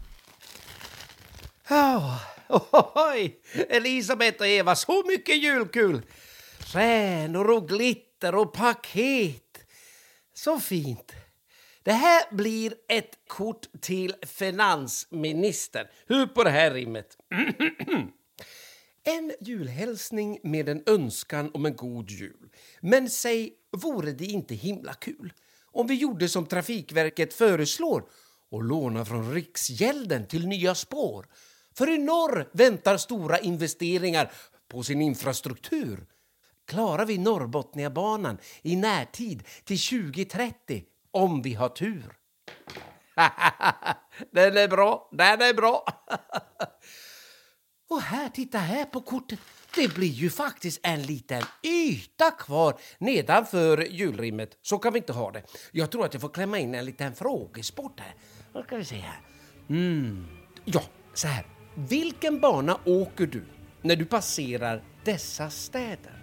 [1.70, 2.20] Oh,
[2.94, 3.40] oj!
[3.68, 6.02] Elisabeth och Eva, så mycket julkul!
[6.58, 9.66] Stjärnor och glitter och paket.
[10.34, 11.12] Så fint.
[11.82, 15.86] Det här blir ett kort till finansministern.
[16.06, 17.16] Hur på det här rimmet?
[19.04, 22.50] en julhälsning med en önskan om en god jul.
[22.80, 25.32] Men säg, vore det inte himla kul
[25.74, 28.04] om vi gjorde som Trafikverket föreslår
[28.54, 31.26] och låna från Riksgälden till nya spår?
[31.76, 34.32] För i norr väntar stora investeringar
[34.68, 36.06] på sin infrastruktur.
[36.66, 42.16] Klarar vi Norrbotniabanan i närtid till 2030 om vi har tur.
[44.30, 45.86] den är bra, den är bra.
[47.88, 49.38] Och här, titta här på kortet.
[49.74, 54.58] Det blir ju faktiskt en liten yta kvar nedanför julrimmet.
[54.62, 55.42] Så kan vi inte ha det.
[55.72, 58.14] Jag tror att jag får klämma in en liten frågesport här.
[58.54, 59.20] Vad ska vi se här?
[59.68, 60.26] Mm.
[60.64, 60.82] Ja,
[61.14, 61.46] så här.
[61.74, 63.44] Vilken bana åker du
[63.82, 66.22] när du passerar dessa städer?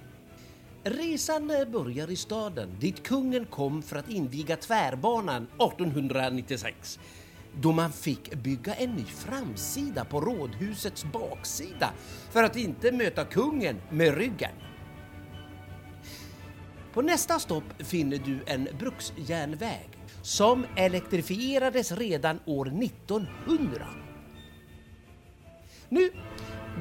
[0.83, 6.99] Resan börjar i staden dit kungen kom för att inviga tvärbanan 1896
[7.61, 11.93] då man fick bygga en ny framsida på rådhusets baksida
[12.31, 14.55] för att inte möta kungen med ryggen.
[16.93, 23.87] På nästa stopp finner du en bruksjärnväg som elektrifierades redan år 1900.
[25.89, 26.11] Nu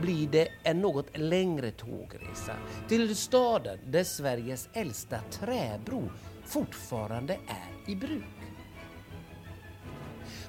[0.00, 2.52] blir det en något längre tågresa
[2.88, 6.10] till staden där Sveriges äldsta träbro
[6.44, 8.24] fortfarande är i bruk.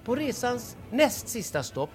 [0.05, 1.89] På resans näst sista stopp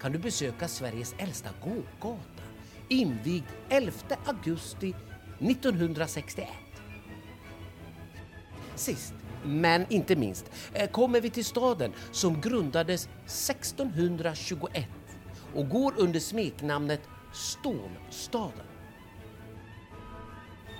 [0.00, 2.42] kan du besöka Sveriges äldsta gågata
[2.88, 3.92] invigd 11
[4.26, 4.94] augusti
[5.38, 6.48] 1961.
[8.74, 14.88] Sist men inte minst eh, kommer vi till staden som grundades 1621
[15.54, 17.00] och går under smeknamnet
[17.32, 18.66] Stålstaden.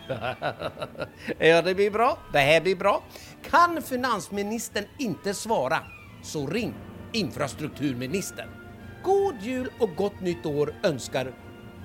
[1.39, 2.19] ja, det blir bra.
[2.33, 3.03] Det här blir bra.
[3.51, 5.79] Kan finansministern inte svara
[6.23, 6.75] så ring
[7.13, 8.49] infrastrukturministern.
[9.05, 11.33] God jul och gott nytt år önskar,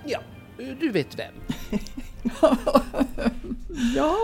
[0.05, 0.19] ja,
[0.57, 1.33] du vet vem.
[3.95, 4.15] ja.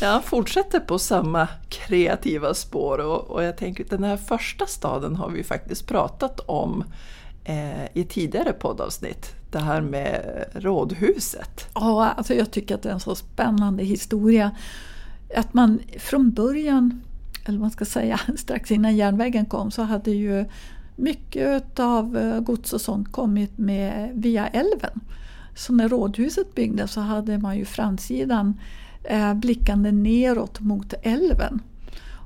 [0.00, 5.16] Jag fortsätter på samma kreativa spår och, och jag tänker att den här första staden
[5.16, 6.84] har vi faktiskt pratat om
[7.44, 9.34] eh, i tidigare poddavsnitt.
[9.50, 11.68] Det här med rådhuset.
[11.74, 14.50] Ja, alltså jag tycker att det är en så spännande historia.
[15.36, 17.02] Att man från början,
[17.44, 20.44] eller man ska säga, strax innan järnvägen kom så hade ju
[20.96, 25.00] mycket av eh, gods och sånt kommit med via älven.
[25.60, 28.60] Så när rådhuset byggdes så hade man ju framsidan
[29.04, 31.62] eh, blickande neråt mot älven.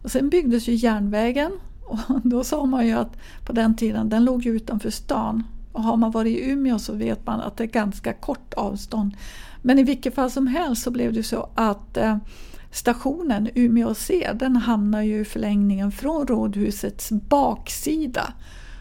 [0.03, 1.53] Och sen byggdes ju järnvägen
[1.87, 3.17] och då sa man ju att
[3.47, 5.43] på den tiden, den låg ju utanför stan.
[5.73, 9.17] Och har man varit i Umeå så vet man att det är ganska kort avstånd.
[9.63, 12.17] Men i vilket fall som helst så blev det så att eh,
[12.71, 18.33] stationen Umeå C, den hamnar ju i förlängningen från rådhusets baksida.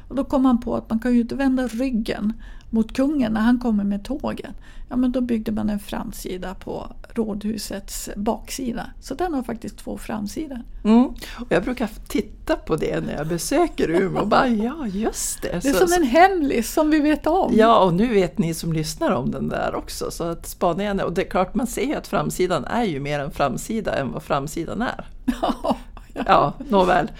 [0.07, 2.33] Och då kom man på att man kan ju inte vända ryggen
[2.73, 4.53] mot kungen när han kommer med tågen.
[4.89, 8.85] Ja, men då byggde man en framsida på rådhusets baksida.
[8.99, 10.61] Så den har faktiskt två framsidor.
[10.83, 11.05] Mm.
[11.39, 15.59] Och jag brukar titta på det när jag besöker Umeå och bara ja, just det.
[15.61, 17.53] Det är så, som en hemlis som vi vet om.
[17.55, 20.11] Ja, och nu vet ni som lyssnar om den där också.
[20.11, 22.99] Så att spana igen Och det är klart, man ser ju att framsidan är ju
[22.99, 25.05] mer en framsida än vad framsidan är.
[25.41, 25.77] Ja.
[26.25, 27.11] Ja, nåväl.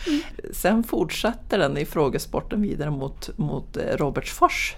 [0.52, 4.76] Sen fortsätter den i frågesporten vidare mot, mot eh, Robertsfors.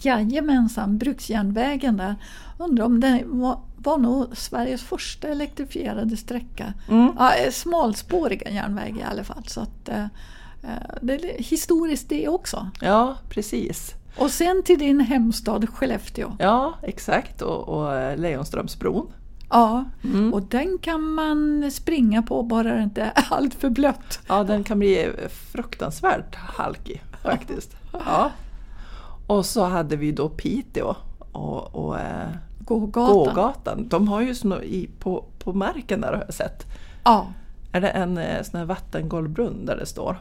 [0.00, 2.14] Jajamensan, bruksjärnvägen där.
[2.58, 6.74] Undrar om det var, var nog Sveriges första elektrifierade sträcka.
[6.88, 7.12] Mm.
[7.18, 9.44] Ja, eh, smalspåriga järnväg i alla fall.
[9.46, 10.04] Så att, eh,
[10.62, 12.70] eh, det är historiskt det också.
[12.80, 13.94] Ja, precis.
[14.18, 16.36] Och sen till din hemstad Skellefteå.
[16.38, 17.42] Ja, exakt.
[17.42, 19.12] Och, och Lejonströmsbron.
[19.50, 20.34] Ja, mm.
[20.34, 24.20] och den kan man springa på bara det inte är allt för blött.
[24.28, 25.12] Ja, den kan bli
[25.52, 27.76] fruktansvärt halkig faktiskt.
[27.92, 28.30] Ja.
[29.26, 30.94] Och så hade vi då Piteå
[31.32, 33.14] och, och eh, Gågatan.
[33.14, 33.88] Gågatan.
[33.88, 36.66] De har ju såna i, på, på marken där har jag sett.
[37.04, 37.26] Ja.
[37.72, 40.20] Är det en eh, sån här vattengolvbrunn där det står?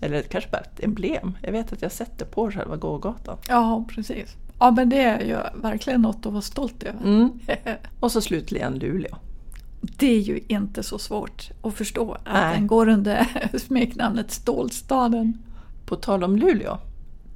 [0.00, 1.38] Eller kanske bara ett emblem.
[1.42, 3.36] Jag vet att jag sett det på själva gågatan.
[3.48, 4.36] Ja, precis.
[4.58, 7.00] Ja, men det är ju verkligen något att vara stolt över.
[7.04, 7.30] Mm.
[8.00, 9.16] Och så slutligen Luleå.
[9.80, 12.54] Det är ju inte så svårt att förstå att Nej.
[12.56, 13.26] den går under
[13.58, 15.38] smeknamnet Stålstaden.
[15.86, 16.78] På tal om Luleå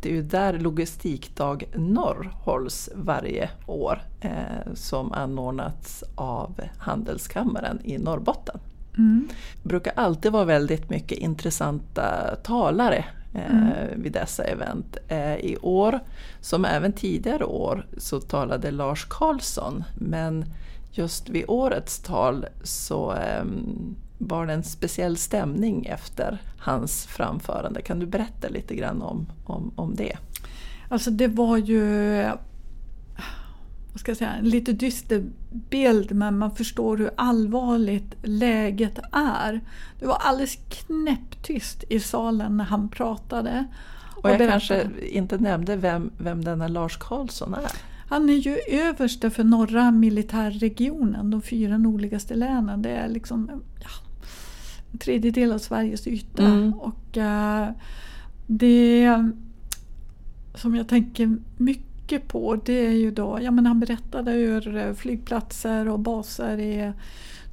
[0.00, 7.98] det är ju där Logistikdag Norr hålls varje år eh, som anordnats av Handelskammaren i
[7.98, 8.59] Norrbotten.
[8.98, 9.28] Mm.
[9.62, 13.04] Det brukar alltid vara väldigt mycket intressanta talare
[13.35, 14.02] eh, mm.
[14.02, 14.96] vid dessa event.
[15.09, 16.00] Eh, I år,
[16.40, 20.44] som även tidigare år, så talade Lars Karlsson men
[20.92, 27.83] just vid årets tal så ehm, var det en speciell stämning efter hans framförande.
[27.83, 30.16] Kan du berätta lite grann om, om, om det?
[30.88, 32.22] Alltså det var ju
[33.96, 39.61] vad ska jag säga, en lite dyster bild men man förstår hur allvarligt läget är.
[39.98, 43.64] Det var alldeles knäpptyst i salen när han pratade.
[44.16, 44.50] Och, och jag berättade.
[44.50, 47.70] kanske inte nämnde vem, vem denna Lars Karlsson är?
[48.09, 52.83] Han är ju överste för norra militärregionen, de fyra nordligaste länen.
[52.83, 53.50] Det är liksom
[53.83, 53.88] ja,
[54.98, 56.44] tredjedel av Sveriges yta.
[56.44, 56.74] Mm.
[56.74, 57.68] Och uh,
[58.46, 59.24] det
[60.54, 65.88] som jag tänker mycket på det är ju då, ja men han berättade hur flygplatser
[65.88, 66.92] och baser i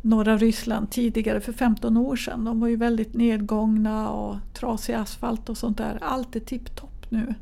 [0.02, 2.46] norra Ryssland tidigare för 15 år sedan.
[2.46, 5.98] De var ju väldigt nedgångna och trasig asfalt och sånt där.
[6.02, 7.34] Allt är tipptopp nu.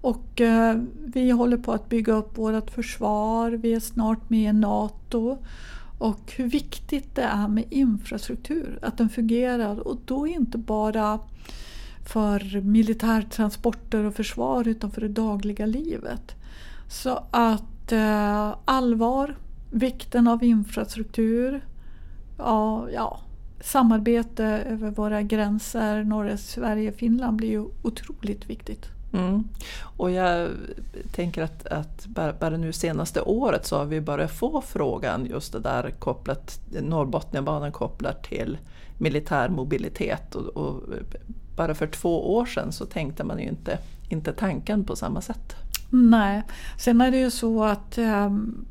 [0.00, 4.52] Och eh, vi håller på att bygga upp vårt försvar, vi är snart med i
[4.52, 5.38] NATO.
[6.02, 9.80] Och hur viktigt det är med infrastruktur, att den fungerar.
[9.88, 11.18] Och då inte bara
[12.06, 16.34] för militärtransporter och försvar utan för det dagliga livet.
[16.88, 19.36] Så att eh, allvar,
[19.70, 21.64] vikten av infrastruktur,
[22.38, 23.20] ja, ja,
[23.60, 28.91] samarbete över våra gränser, norra Sverige, Finland blir ju otroligt viktigt.
[29.12, 29.44] Mm.
[29.96, 30.50] Och jag
[31.12, 35.60] tänker att, att bara, nu senaste året så har vi börjat få frågan just det
[35.60, 38.58] där kopplat, Norrbotniabanan kopplat till
[38.98, 40.34] militär mobilitet.
[40.34, 40.82] Och, och,
[41.56, 45.56] bara för två år sedan så tänkte man ju inte, inte tanken på samma sätt.
[45.90, 46.42] Nej,
[46.78, 48.64] sen är det ju så att um,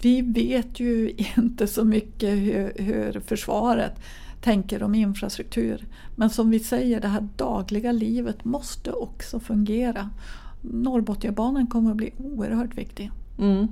[0.00, 3.92] vi vet ju inte så mycket hur, hur försvaret
[4.40, 5.86] tänker om infrastruktur.
[6.16, 10.10] Men som vi säger, det här dagliga livet måste också fungera.
[10.60, 13.10] Norrbotniabanan kommer att bli oerhört viktig.
[13.38, 13.68] Mm.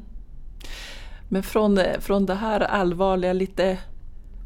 [1.29, 3.79] Men från, från det här allvarliga, lite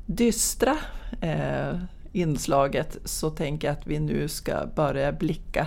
[0.06, 0.76] dystra
[1.20, 1.78] eh,
[2.12, 5.66] inslaget så tänker jag att vi nu ska börja blicka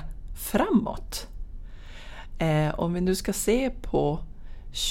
[0.51, 1.27] framåt.
[2.39, 4.19] Eh, om vi nu ska se på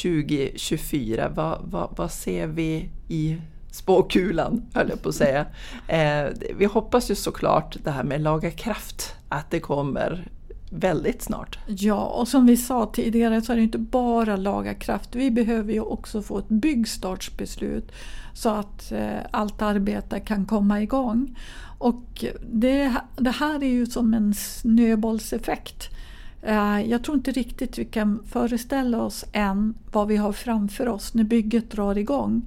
[0.03, 3.39] 2024, vad, vad, vad ser vi i
[3.73, 5.47] spåkulan, höll jag på att säga.
[5.89, 6.25] Eh,
[6.57, 10.29] vi hoppas ju såklart det här med laga kraft, att det kommer
[10.71, 11.59] väldigt snart.
[11.67, 15.15] Ja, och som vi sa tidigare så är det inte bara laga kraft.
[15.15, 17.93] Vi behöver ju också få ett byggstartsbeslut
[18.35, 21.39] så att eh, allt arbete kan komma igång.
[21.79, 25.89] Och det, det här är ju som en snöbollseffekt.
[26.43, 31.15] Eh, jag tror inte riktigt vi kan föreställa oss än vad vi har framför oss
[31.15, 32.43] när bygget drar igång.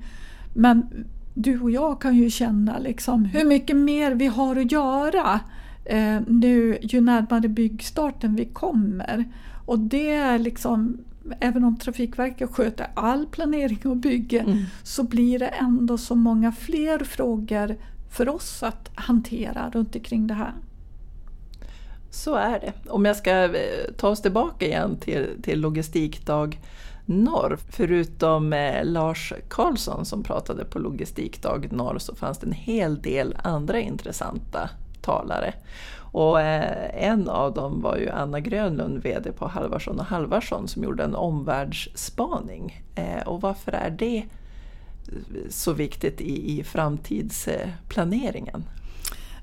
[0.54, 1.06] Men
[1.38, 5.40] du och jag kan ju känna liksom hur mycket mer vi har att göra
[5.86, 9.26] eh, nu ju närmare byggstarten vi kommer.
[9.66, 10.98] Och det är liksom
[11.40, 14.64] även om Trafikverket sköter all planering och bygge Mm.
[14.84, 17.78] så blir det ändå så många fler frågor
[18.12, 20.54] för oss att hantera runt omkring det här.
[22.10, 22.90] Så är det.
[22.90, 26.60] Om jag ska eh, ta oss tillbaka igen till, till Logistikdag
[27.06, 27.58] Norr.
[27.70, 33.36] Förutom eh, Lars Karlsson som pratade på Logistikdag Norr så fanns det en hel del
[33.44, 34.70] andra intressanta
[35.02, 35.54] talare.
[36.12, 40.84] Och eh, en av dem var ju Anna Grönlund, VD på Halvarsson och Halvarsson som
[40.84, 42.84] gjorde en omvärldsspaning.
[42.96, 44.24] Eh, och varför är det
[45.50, 48.64] så viktigt i, i framtidsplaneringen?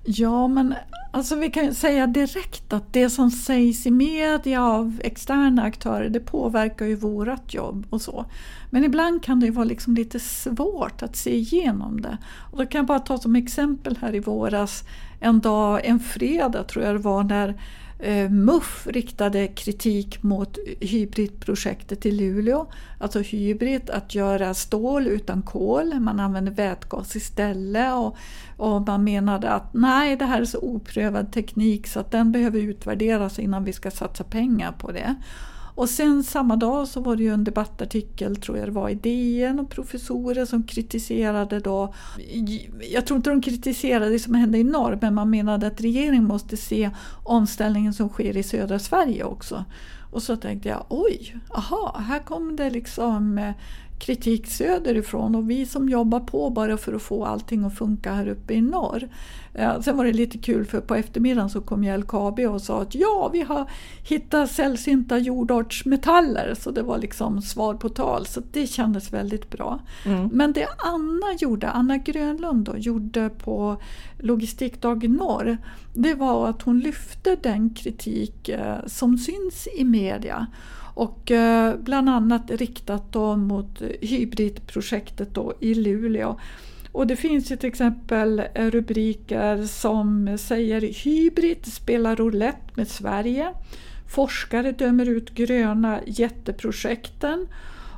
[0.04, 0.74] Ja, men
[1.10, 6.08] alltså vi kan ju säga direkt att det som sägs i media av externa aktörer
[6.08, 8.24] det påverkar ju vårat jobb och så.
[8.70, 12.18] Men ibland kan det ju vara liksom lite svårt att se igenom det.
[12.50, 14.84] Och då kan jag bara ta som exempel här i våras
[15.20, 17.60] en dag, en fredag tror jag det var, när
[18.04, 22.66] Eh, MUF riktade kritik mot hybridprojektet i Luleå.
[22.98, 27.94] Alltså Hybrid, att göra stål utan kol, man använder vätgas istället.
[27.94, 28.16] Och,
[28.56, 32.60] och man menade att nej, det här är så oprövad teknik så att den behöver
[32.60, 35.14] utvärderas innan vi ska satsa pengar på det.
[35.74, 38.94] Och sen samma dag så var det ju en debattartikel, tror jag det var, i
[38.94, 41.94] DN och professorer som kritiserade då,
[42.92, 46.24] jag tror inte de kritiserade det som hände i norr, men man menade att regeringen
[46.24, 46.90] måste se
[47.24, 49.64] omställningen som sker i södra Sverige också.
[50.12, 53.54] Och så tänkte jag, oj, aha, här kom det liksom eh,
[54.02, 58.28] kritik söderifrån och vi som jobbar på bara för att få allting att funka här
[58.28, 59.08] uppe i norr.
[59.54, 62.94] Eh, Sen var det lite kul för på eftermiddagen så kom LKAB och sa att
[62.94, 63.70] ja, vi har
[64.08, 66.54] hittat sällsynta jordartsmetaller.
[66.58, 69.80] Så det var liksom svar på tal, så det kändes väldigt bra.
[70.06, 70.28] Mm.
[70.32, 73.76] Men det Anna gjorde, Anna Grönlund då, gjorde på
[74.18, 75.58] Logistikdag Norr,
[75.94, 80.46] det var att hon lyfte den kritik eh, som syns i media.
[80.94, 86.38] Och eh, bland annat riktat då mot hybridprojektet då i Luleå.
[86.92, 93.52] Och det finns ju till exempel eh, rubriker som säger Hybrid spelar roulette med Sverige.
[94.08, 97.46] Forskare dömer ut gröna jätteprojekten.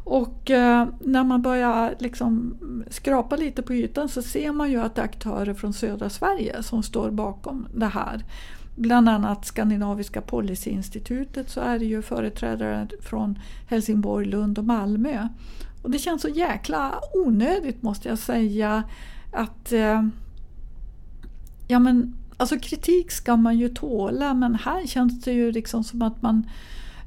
[0.04, 2.56] Och eh, när man börjar liksom
[2.90, 6.62] skrapa lite på ytan så ser man ju att det är aktörer från södra Sverige
[6.62, 8.24] som står bakom det här.
[8.74, 15.28] Bland annat Skandinaviska policyinstitutet så är det ju företrädare från Helsingborg, Lund och Malmö.
[15.82, 18.82] Och det känns så jäkla onödigt måste jag säga
[19.32, 20.02] att eh,
[21.68, 26.02] ja men alltså kritik ska man ju tåla men här känns det ju liksom som
[26.02, 26.50] att man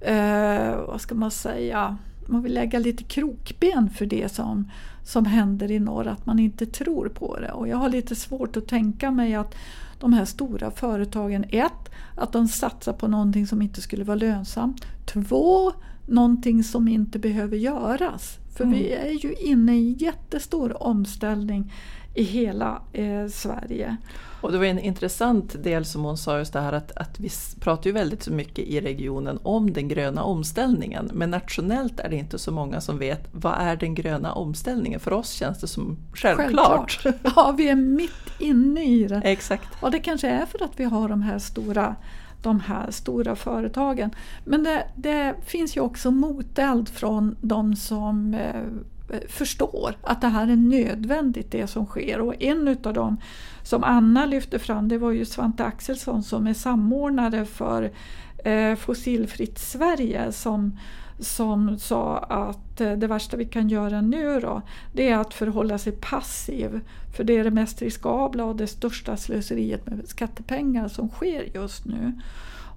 [0.01, 1.97] eh, vad ska man säga
[2.27, 4.71] man vill lägga lite krokben för det som,
[5.03, 7.51] som händer i norr, att man inte tror på det.
[7.51, 9.55] Och jag har lite svårt att tänka mig att
[9.99, 14.85] de här stora företagen, ett, att de satsar på någonting som inte skulle vara lönsamt.
[15.05, 15.71] Två,
[16.07, 18.37] någonting som inte behöver göras.
[18.57, 18.79] För Mm.
[18.79, 21.73] vi är ju inne i en jättestor omställning
[22.15, 23.97] i hela eh, Sverige.
[24.41, 27.29] Och det var en intressant del som hon sa just det här att, att vi
[27.59, 31.09] pratar ju väldigt så mycket i regionen om den gröna omställningen.
[31.13, 34.99] Men nationellt är det inte så många som vet vad är den gröna omställningen.
[34.99, 37.05] För oss känns det som självklart.
[37.35, 39.21] Ja, vi är mitt inne i det.
[39.23, 39.83] Exakt.
[39.83, 41.95] Och det kanske är för att vi har de här stora,
[42.41, 44.15] de här stora företagen.
[44.45, 48.61] Men det, det finns ju också moteld från de som eh,
[49.09, 52.21] Eh, förstår att det här är nödvändigt det som sker.
[52.21, 53.17] Och en utav dem
[53.63, 57.91] som Anna lyfte fram det var ju Svante Axelsson som är samordnare för
[58.37, 60.77] eh, Fossilfritt Sverige som
[61.19, 64.61] som sa att eh, det värsta vi kan göra nu då,
[64.93, 66.81] det är att förhålla sig passiv.
[67.15, 71.85] För det är det mest riskabla och det största slöseriet med skattepengar som sker just
[71.85, 72.13] nu.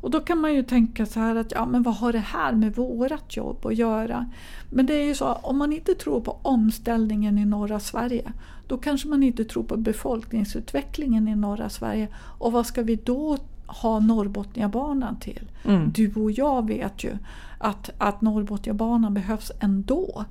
[0.01, 2.53] Och då kan man ju tänka så här att ja, men vad har det här
[2.53, 4.31] med vårat jobb att göra?
[4.71, 8.33] Men det är ju så, om man inte tror på omställningen i norra Sverige,
[8.67, 12.09] då kanske man inte tror på befolkningsutvecklingen i norra Sverige.
[12.39, 13.39] Och vad ska vi då
[13.71, 15.51] ha Norrbotniabanan till?
[15.65, 15.93] Mm.
[15.93, 17.17] Du och jag vet ju
[17.59, 20.25] att, att Norrbotniabanan behövs ändå.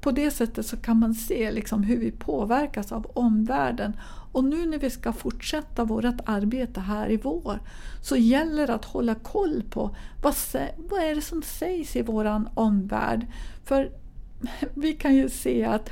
[0.00, 3.96] På det sättet så kan man se liksom hur vi påverkas av omvärlden.
[4.32, 7.60] Och nu när vi ska fortsätta vårt arbete här i vår
[8.02, 10.34] så gäller det att hålla koll på vad,
[10.76, 13.26] vad är det som sägs i våran omvärld.
[13.64, 13.90] För
[14.74, 15.90] vi kan ju se att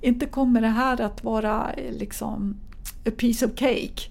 [0.00, 2.56] inte kommer det här att vara eh, liksom
[3.06, 4.10] a piece of cake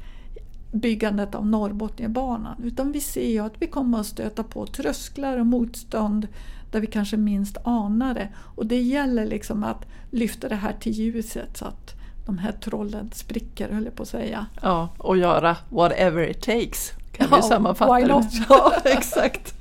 [0.71, 2.55] byggandet av Norrbotniabanan.
[2.63, 6.27] Utan vi ser ju att vi kommer att stöta på trösklar och motstånd
[6.71, 8.27] där vi kanske minst anar det.
[8.55, 11.93] Och det gäller liksom att lyfta det här till ljuset så att
[12.25, 14.45] de här trollen spricker, höll jag på att säga.
[14.61, 16.91] Ja, och göra whatever it takes.
[17.11, 18.23] Kan Ja, vi sammanfatta why det not?
[18.23, 18.45] med.
[18.49, 19.55] Ja, exakt.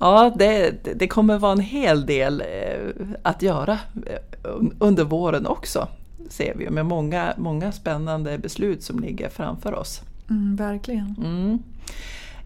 [0.00, 3.72] Ja, det, det kommer vara en hel del eh, att göra
[4.06, 5.88] eh, under våren också,
[6.28, 10.02] ser vi, med många, många spännande beslut som ligger framför oss.
[10.30, 11.14] Mm, verkligen.
[11.18, 11.58] Mm.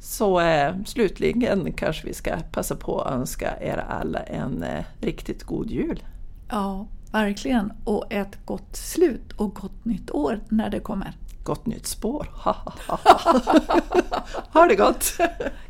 [0.00, 5.44] Så eh, slutligen kanske vi ska passa på att önska er alla en eh, riktigt
[5.44, 6.02] god jul.
[6.48, 7.72] Ja, verkligen.
[7.84, 11.12] Och ett gott slut och gott nytt år när det kommer.
[11.42, 12.28] Gott nytt spår.
[14.52, 15.04] ha det gott!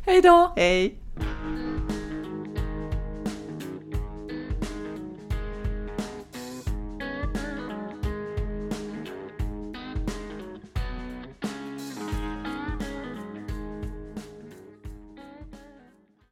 [0.05, 0.53] Hej då!
[0.55, 0.95] Hej!